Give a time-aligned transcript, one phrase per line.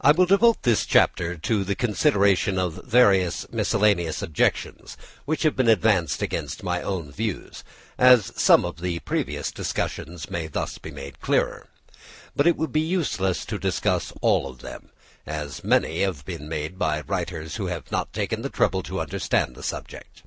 [0.00, 5.68] I will devote this chapter to the consideration of various miscellaneous objections which have been
[5.68, 7.62] advanced against my views,
[7.98, 11.66] as some of the previous discussions may thus be made clearer;
[12.34, 14.88] but it would be useless to discuss all of them,
[15.26, 19.54] as many have been made by writers who have not taken the trouble to understand
[19.54, 20.22] the subject.